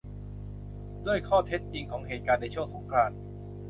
[1.05, 3.17] ด้วยข้อเท็จจริงของเหตุการณ์ในช่วงสงกรานต์